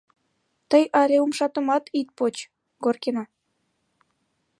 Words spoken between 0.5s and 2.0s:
Тый але умшатымат